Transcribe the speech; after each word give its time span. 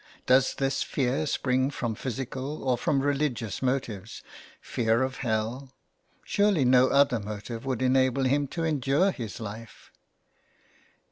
Does 0.25 0.55
this 0.55 0.81
fear 0.81 1.27
spring 1.27 1.69
from 1.69 1.93
physical 1.93 2.63
or 2.63 2.75
from 2.75 3.01
religious 3.03 3.61
motives? 3.61 4.23
Fear 4.59 5.03
of 5.03 5.17
hell? 5.17 5.73
Surely 6.23 6.65
no 6.65 6.87
other 6.87 7.19
motive 7.19 7.67
would 7.67 7.83
enable 7.83 8.23
him 8.23 8.47
to 8.47 8.63
endure 8.63 9.11
his 9.11 9.39
life." 9.39 9.91